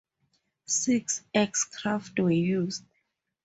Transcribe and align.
Six 0.65 1.21
X-craft 1.35 2.17
were 2.19 2.31
used. 2.31 2.83